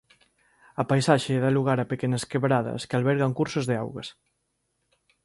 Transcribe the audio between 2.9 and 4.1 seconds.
albergan cursos de augas.